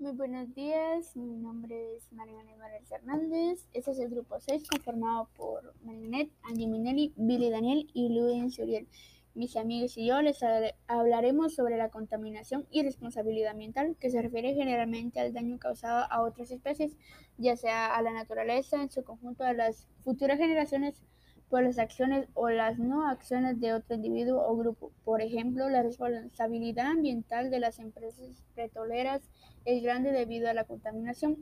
Muy 0.00 0.12
buenos 0.12 0.54
días, 0.54 1.14
mi 1.14 1.36
nombre 1.36 1.94
es 1.94 2.10
Mariana 2.10 2.52
Morales 2.56 2.90
Hernández. 2.90 3.68
Este 3.74 3.90
es 3.90 3.98
el 3.98 4.08
grupo 4.08 4.40
6 4.40 4.66
conformado 4.66 5.28
por 5.36 5.74
Marianet, 5.84 6.30
Angie 6.42 6.68
Minelli, 6.68 7.12
Billy 7.16 7.50
Daniel 7.50 7.86
y 7.92 8.08
Luis 8.08 8.58
Uriel. 8.58 8.88
Mis 9.34 9.56
amigos 9.56 9.98
y 9.98 10.06
yo 10.06 10.22
les 10.22 10.42
hablaremos 10.86 11.54
sobre 11.54 11.76
la 11.76 11.90
contaminación 11.90 12.66
y 12.70 12.82
responsabilidad 12.82 13.50
ambiental, 13.50 13.94
que 14.00 14.08
se 14.08 14.22
refiere 14.22 14.54
generalmente 14.54 15.20
al 15.20 15.34
daño 15.34 15.58
causado 15.58 16.06
a 16.10 16.22
otras 16.22 16.50
especies, 16.50 16.96
ya 17.36 17.54
sea 17.56 17.94
a 17.94 18.00
la 18.00 18.14
naturaleza 18.14 18.82
en 18.82 18.90
su 18.90 19.04
conjunto, 19.04 19.44
a 19.44 19.52
las 19.52 19.86
futuras 20.02 20.38
generaciones 20.38 21.02
por 21.50 21.64
las 21.64 21.78
acciones 21.78 22.28
o 22.34 22.48
las 22.48 22.78
no 22.78 23.08
acciones 23.08 23.60
de 23.60 23.74
otro 23.74 23.96
individuo 23.96 24.46
o 24.46 24.56
grupo. 24.56 24.92
Por 25.04 25.20
ejemplo, 25.20 25.68
la 25.68 25.82
responsabilidad 25.82 26.86
ambiental 26.86 27.50
de 27.50 27.58
las 27.58 27.80
empresas 27.80 28.44
petroleras 28.54 29.20
es 29.64 29.82
grande 29.82 30.12
debido 30.12 30.48
a 30.48 30.54
la 30.54 30.64
contaminación. 30.64 31.38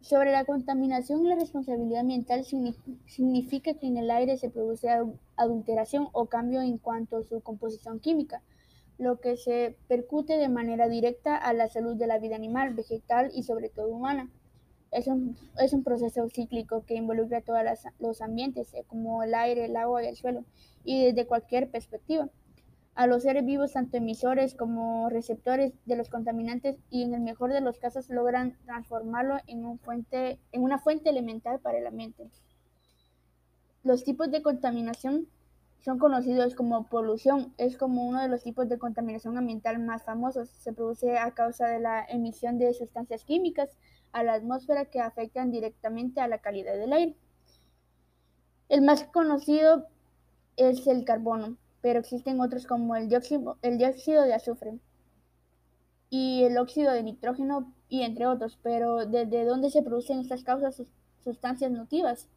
Sobre 0.00 0.32
la 0.32 0.44
contaminación, 0.44 1.28
la 1.28 1.36
responsabilidad 1.36 2.00
ambiental 2.00 2.44
significa 3.06 3.74
que 3.74 3.86
en 3.86 3.96
el 3.96 4.10
aire 4.10 4.36
se 4.36 4.50
produce 4.50 4.88
adulteración 5.36 6.08
o 6.10 6.26
cambio 6.26 6.60
en 6.60 6.78
cuanto 6.78 7.18
a 7.18 7.22
su 7.22 7.40
composición 7.40 8.00
química, 8.00 8.42
lo 8.98 9.20
que 9.20 9.36
se 9.36 9.76
percute 9.86 10.36
de 10.38 10.48
manera 10.48 10.88
directa 10.88 11.36
a 11.36 11.52
la 11.52 11.68
salud 11.68 11.94
de 11.96 12.08
la 12.08 12.18
vida 12.18 12.34
animal, 12.34 12.74
vegetal 12.74 13.30
y 13.32 13.44
sobre 13.44 13.68
todo 13.68 13.88
humana. 13.88 14.28
Es 14.92 15.06
un, 15.06 15.36
es 15.58 15.72
un 15.72 15.82
proceso 15.82 16.28
cíclico 16.28 16.84
que 16.84 16.94
involucra 16.94 17.40
todos 17.40 17.60
los 17.98 18.20
ambientes, 18.20 18.72
eh, 18.74 18.84
como 18.86 19.22
el 19.22 19.34
aire, 19.34 19.64
el 19.64 19.76
agua 19.76 20.04
y 20.04 20.06
el 20.06 20.16
suelo, 20.16 20.44
y 20.84 21.06
desde 21.06 21.26
cualquier 21.26 21.70
perspectiva. 21.70 22.28
A 22.94 23.06
los 23.06 23.22
seres 23.22 23.46
vivos, 23.46 23.72
tanto 23.72 23.96
emisores 23.96 24.54
como 24.54 25.08
receptores 25.08 25.72
de 25.86 25.96
los 25.96 26.10
contaminantes, 26.10 26.76
y 26.90 27.04
en 27.04 27.14
el 27.14 27.22
mejor 27.22 27.52
de 27.52 27.62
los 27.62 27.78
casos 27.78 28.10
logran 28.10 28.58
transformarlo 28.66 29.38
en, 29.46 29.64
un 29.64 29.78
fuente, 29.78 30.38
en 30.52 30.62
una 30.62 30.78
fuente 30.78 31.08
elemental 31.08 31.58
para 31.58 31.78
el 31.78 31.86
ambiente. 31.86 32.28
Los 33.82 34.04
tipos 34.04 34.30
de 34.30 34.42
contaminación 34.42 35.26
son 35.80 35.98
conocidos 35.98 36.54
como 36.54 36.86
polución. 36.86 37.52
Es 37.58 37.76
como 37.76 38.06
uno 38.06 38.20
de 38.20 38.28
los 38.28 38.42
tipos 38.42 38.68
de 38.68 38.78
contaminación 38.78 39.36
ambiental 39.36 39.78
más 39.80 40.04
famosos. 40.04 40.50
Se 40.50 40.72
produce 40.72 41.18
a 41.18 41.32
causa 41.32 41.66
de 41.66 41.80
la 41.80 42.04
emisión 42.04 42.58
de 42.58 42.72
sustancias 42.74 43.24
químicas 43.24 43.76
a 44.12 44.22
la 44.22 44.34
atmósfera 44.34 44.86
que 44.86 45.00
afectan 45.00 45.50
directamente 45.50 46.20
a 46.20 46.28
la 46.28 46.38
calidad 46.38 46.76
del 46.76 46.92
aire. 46.92 47.16
El 48.68 48.82
más 48.82 49.04
conocido 49.04 49.86
es 50.56 50.86
el 50.86 51.04
carbono, 51.04 51.56
pero 51.80 52.00
existen 52.00 52.40
otros 52.40 52.66
como 52.66 52.96
el 52.96 53.08
dióxido, 53.08 53.56
de 53.62 54.34
azufre 54.34 54.78
y 56.10 56.44
el 56.44 56.58
óxido 56.58 56.92
de 56.92 57.02
nitrógeno 57.02 57.72
y 57.88 58.02
entre 58.02 58.26
otros, 58.26 58.58
pero 58.62 59.06
¿desde 59.06 59.44
dónde 59.44 59.70
se 59.70 59.82
producen 59.82 60.20
estas 60.20 60.44
causas 60.44 60.82
sustancias 61.24 61.70
nocivas? 61.70 62.28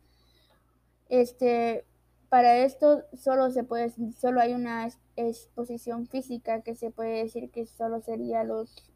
Este, 1.10 1.86
para 2.30 2.58
esto 2.58 3.04
solo 3.14 3.52
se 3.52 3.64
puede 3.64 3.94
solo 4.20 4.42
hay 4.42 4.54
una 4.54 4.90
exposición 5.16 6.08
física 6.08 6.62
que 6.62 6.76
se 6.76 6.92
puede 6.92 7.24
decir 7.24 7.52
que 7.52 7.66
solo 7.66 8.02
sería 8.02 8.44
los 8.44 8.92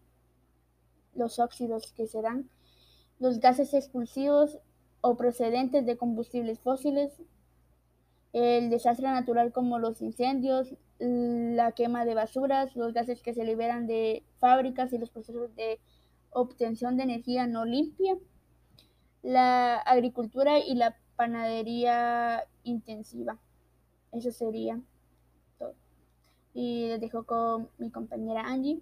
los 1.13 1.39
óxidos 1.39 1.91
que 1.93 2.07
se 2.07 2.21
dan 2.21 2.49
los 3.19 3.39
gases 3.39 3.73
expulsivos 3.73 4.59
o 5.01 5.15
procedentes 5.15 5.85
de 5.85 5.97
combustibles 5.97 6.59
fósiles, 6.59 7.21
el 8.33 8.69
desastre 8.69 9.07
natural 9.07 9.51
como 9.51 9.79
los 9.79 10.01
incendios, 10.01 10.75
la 10.99 11.71
quema 11.71 12.05
de 12.05 12.15
basuras, 12.15 12.75
los 12.75 12.93
gases 12.93 13.21
que 13.21 13.33
se 13.33 13.45
liberan 13.45 13.87
de 13.87 14.23
fábricas 14.39 14.91
y 14.93 14.97
los 14.97 15.09
procesos 15.09 15.55
de 15.55 15.79
obtención 16.31 16.97
de 16.97 17.03
energía 17.03 17.47
no 17.47 17.65
limpia, 17.65 18.17
la 19.23 19.77
agricultura 19.77 20.59
y 20.59 20.75
la 20.75 20.97
panadería 21.15 22.43
intensiva. 22.63 23.39
Eso 24.11 24.31
sería 24.31 24.79
todo. 25.57 25.75
Y 26.53 26.87
les 26.87 27.01
dejo 27.01 27.25
con 27.25 27.69
mi 27.77 27.89
compañera 27.91 28.43
Angie. 28.45 28.81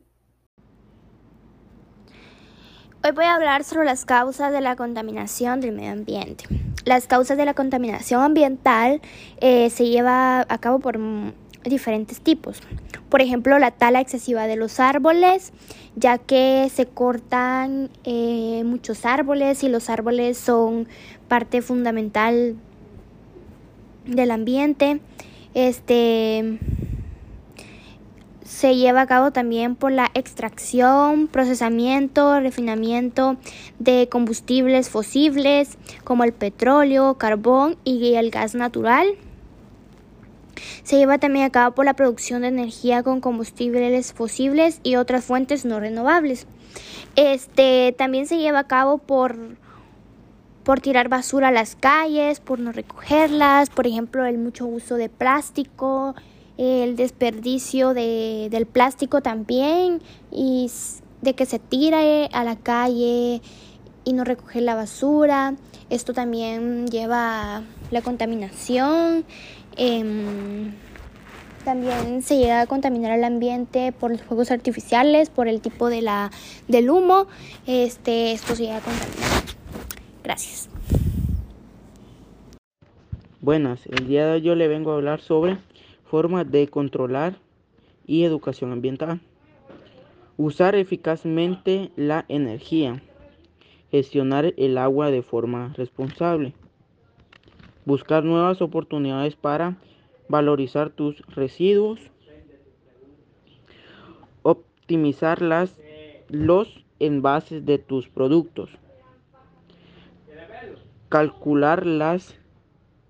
Hoy 3.07 3.13
voy 3.13 3.23
a 3.23 3.35
hablar 3.35 3.63
sobre 3.63 3.85
las 3.85 4.03
causas 4.03 4.51
de 4.51 4.59
la 4.59 4.75
contaminación 4.75 5.61
del 5.61 5.71
medio 5.71 5.93
ambiente. 5.93 6.43
Las 6.83 7.07
causas 7.07 7.37
de 7.37 7.45
la 7.45 7.53
contaminación 7.53 8.21
ambiental 8.21 8.99
eh, 9.39 9.69
se 9.69 9.87
lleva 9.87 10.41
a 10.41 10.57
cabo 10.57 10.79
por 10.79 10.99
diferentes 11.63 12.19
tipos. 12.19 12.59
Por 13.07 13.21
ejemplo, 13.21 13.57
la 13.59 13.71
tala 13.71 14.01
excesiva 14.01 14.45
de 14.45 14.57
los 14.57 14.81
árboles, 14.81 15.53
ya 15.95 16.17
que 16.17 16.69
se 16.69 16.85
cortan 16.85 17.89
eh, 18.03 18.63
muchos 18.65 19.05
árboles 19.05 19.63
y 19.63 19.69
los 19.69 19.89
árboles 19.89 20.37
son 20.37 20.89
parte 21.29 21.61
fundamental 21.61 22.57
del 24.05 24.31
ambiente. 24.31 24.99
Este 25.53 26.59
se 28.47 28.77
lleva 28.77 29.01
a 29.01 29.07
cabo 29.07 29.31
también 29.31 29.75
por 29.75 29.91
la 29.91 30.09
extracción, 30.13 31.27
procesamiento, 31.27 32.39
refinamiento 32.39 33.35
de 33.77 34.07
combustibles 34.09 34.89
fósiles 34.89 35.77
como 36.05 36.23
el 36.23 36.31
petróleo, 36.31 37.15
carbón 37.15 37.75
y 37.83 38.13
el 38.13 38.31
gas 38.31 38.55
natural. 38.55 39.15
Se 40.83 40.97
lleva 40.97 41.17
también 41.17 41.45
a 41.45 41.49
cabo 41.49 41.75
por 41.75 41.83
la 41.83 41.95
producción 41.95 42.43
de 42.43 42.47
energía 42.47 43.03
con 43.03 43.19
combustibles 43.19 44.13
fósiles 44.13 44.79
y 44.81 44.95
otras 44.95 45.25
fuentes 45.25 45.65
no 45.65 45.81
renovables. 45.81 46.47
Este 47.17 47.93
también 47.97 48.27
se 48.27 48.37
lleva 48.37 48.59
a 48.59 48.67
cabo 48.67 48.97
por 48.97 49.57
por 50.63 50.81
tirar 50.81 51.09
basura 51.09 51.49
a 51.49 51.51
las 51.51 51.75
calles, 51.75 52.39
por 52.39 52.59
no 52.59 52.71
recogerlas, 52.73 53.69
por 53.69 53.87
ejemplo, 53.87 54.25
el 54.25 54.37
mucho 54.37 54.65
uso 54.65 54.95
de 54.95 55.07
plástico, 55.07 56.13
el 56.57 56.95
desperdicio 56.95 57.93
de, 57.93 58.47
del 58.49 58.65
plástico 58.65 59.21
también 59.21 60.01
y 60.31 60.71
de 61.21 61.33
que 61.33 61.45
se 61.45 61.59
tire 61.59 62.29
a 62.31 62.43
la 62.43 62.55
calle 62.55 63.41
y 64.03 64.13
no 64.13 64.23
recoger 64.23 64.63
la 64.63 64.75
basura. 64.75 65.55
Esto 65.89 66.13
también 66.13 66.87
lleva 66.87 67.63
la 67.91 68.01
contaminación. 68.01 69.25
Em, 69.75 70.73
también 71.63 72.23
se 72.23 72.37
llega 72.37 72.61
a 72.61 72.67
contaminar 72.67 73.11
el 73.11 73.23
ambiente 73.23 73.91
por 73.91 74.11
los 74.11 74.21
fuegos 74.21 74.51
artificiales, 74.51 75.29
por 75.29 75.47
el 75.47 75.61
tipo 75.61 75.89
de 75.89 76.01
la, 76.01 76.31
del 76.67 76.89
humo. 76.89 77.27
Este, 77.65 78.31
esto 78.31 78.55
se 78.55 78.63
llega 78.63 78.77
a 78.77 78.81
contaminar. 78.81 79.43
Gracias. 80.23 80.69
Buenas, 83.41 83.85
el 83.85 84.07
día 84.07 84.25
de 84.25 84.33
hoy 84.33 84.41
yo 84.41 84.55
le 84.55 84.67
vengo 84.67 84.91
a 84.91 84.95
hablar 84.95 85.21
sobre 85.21 85.57
Formas 86.09 86.49
de 86.49 86.69
controlar 86.69 87.35
y 88.05 88.23
educación 88.23 88.71
ambiental. 88.71 89.19
Usar 90.37 90.75
eficazmente 90.75 91.91
la 91.97 92.23
energía. 92.29 93.03
Gestionar 93.91 94.53
el 94.55 94.77
agua 94.77 95.11
de 95.11 95.21
forma 95.21 95.73
responsable. 95.75 96.53
Buscar 97.83 98.23
nuevas 98.23 98.61
oportunidades 98.61 99.35
para 99.35 99.75
valorizar 100.29 100.91
tus 100.91 101.19
residuos. 101.27 101.99
Optimizar 104.43 105.41
las, 105.41 105.77
los 106.29 106.85
envases 106.99 107.65
de 107.65 107.79
tus 107.79 108.07
productos. 108.07 108.69
Calcular 111.09 111.85
las, 111.85 112.39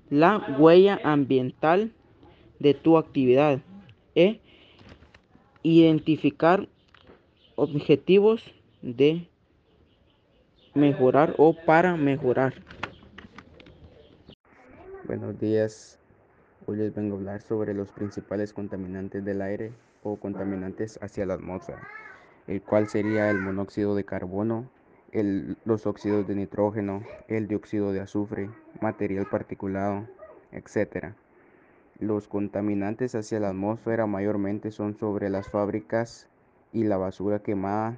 la 0.09 0.56
huella 0.58 1.00
ambiental 1.03 1.91
de 2.59 2.73
tu 2.73 2.97
actividad 2.97 3.59
e 4.16 4.41
identificar 5.63 6.67
objetivos 7.55 8.43
de 8.82 9.28
mejorar 10.73 11.34
o 11.37 11.53
para 11.53 11.96
mejorar. 11.96 12.53
Buenos 15.05 15.40
días, 15.40 15.99
hoy 16.66 16.78
les 16.78 16.93
vengo 16.93 17.16
a 17.16 17.20
hablar 17.20 17.41
sobre 17.41 17.73
los 17.73 17.91
principales 17.91 18.53
contaminantes 18.53 19.23
del 19.23 19.41
aire 19.41 19.72
o 20.03 20.17
contaminantes 20.17 20.99
hacia 21.02 21.26
la 21.26 21.35
atmósfera, 21.35 21.87
el 22.47 22.61
cual 22.61 22.87
sería 22.87 23.29
el 23.29 23.40
monóxido 23.40 23.96
de 23.96 24.03
carbono, 24.03 24.70
los 25.66 25.87
óxidos 25.87 26.28
de 26.28 26.35
nitrógeno, 26.35 27.03
el 27.28 27.47
dióxido 27.47 27.91
de 27.91 28.02
azufre, 28.02 28.49
material 28.82 29.28
particulado, 29.29 30.08
etcétera. 30.52 31.16
Los 31.99 32.28
contaminantes 32.28 33.16
hacia 33.16 33.40
la 33.40 33.49
atmósfera 33.49 34.05
mayormente 34.05 34.72
son 34.72 34.96
sobre 34.97 35.29
las 35.29 35.49
fábricas 35.49 36.28
y 36.72 36.84
la 36.84 36.97
basura 36.97 37.40
quemada 37.40 37.97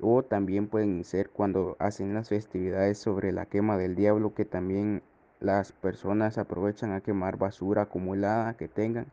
o 0.00 0.22
también 0.22 0.68
pueden 0.68 1.02
ser 1.02 1.30
cuando 1.30 1.76
hacen 1.80 2.14
las 2.14 2.28
festividades 2.28 2.98
sobre 2.98 3.32
la 3.32 3.46
quema 3.46 3.76
del 3.76 3.96
diablo 3.96 4.34
que 4.34 4.44
también 4.44 5.02
las 5.40 5.72
personas 5.72 6.38
aprovechan 6.38 6.92
a 6.92 7.00
quemar 7.00 7.38
basura 7.38 7.82
acumulada 7.82 8.56
que 8.56 8.68
tengan 8.68 9.06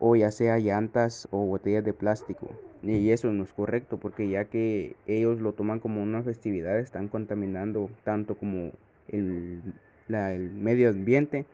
o 0.00 0.16
ya 0.16 0.30
sea 0.30 0.58
llantas 0.58 1.28
o 1.30 1.44
botellas 1.44 1.84
de 1.84 1.92
plástico. 1.92 2.48
Y 2.82 3.10
eso 3.10 3.32
no 3.32 3.42
es 3.44 3.52
correcto 3.52 3.98
porque 3.98 4.28
ya 4.28 4.44
que 4.44 4.96
ellos 5.06 5.40
lo 5.40 5.52
toman 5.52 5.80
como 5.80 6.02
una 6.02 6.22
festividad, 6.22 6.78
están 6.78 7.08
contaminando 7.08 7.90
tanto 8.04 8.36
como 8.36 8.72
el, 9.08 9.62
el 10.08 10.50
medio 10.52 10.90
ambiente, 10.90 11.46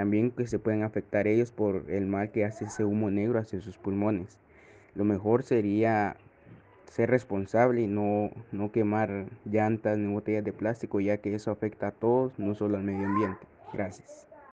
también 0.00 0.30
que 0.30 0.46
se 0.46 0.58
pueden 0.58 0.82
afectar 0.82 1.26
ellos 1.26 1.52
por 1.52 1.84
el 1.90 2.06
mal 2.06 2.30
que 2.30 2.46
hace 2.46 2.64
ese 2.64 2.86
humo 2.86 3.10
negro 3.10 3.38
hacia 3.38 3.60
sus 3.60 3.76
pulmones. 3.76 4.38
Lo 4.94 5.04
mejor 5.04 5.42
sería 5.42 6.16
ser 6.90 7.10
responsable 7.10 7.82
y 7.82 7.86
no, 7.86 8.30
no 8.50 8.72
quemar 8.72 9.26
llantas 9.44 9.98
ni 9.98 10.10
botellas 10.10 10.42
de 10.42 10.54
plástico, 10.54 11.00
ya 11.00 11.18
que 11.18 11.34
eso 11.34 11.50
afecta 11.50 11.88
a 11.88 11.92
todos, 11.92 12.38
no 12.38 12.54
solo 12.54 12.78
al 12.78 12.82
medio 12.82 13.04
ambiente. 13.04 13.46
Gracias. 13.74 14.29